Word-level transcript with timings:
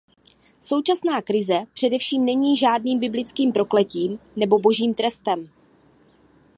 Současná 0.61 1.21
krize 1.21 1.61
především 1.73 2.25
není 2.25 2.57
žádným 2.57 2.99
biblickým 2.99 3.51
prokletím 3.51 4.19
nebo 4.35 4.59
božím 4.59 4.93
trestem. 4.93 5.49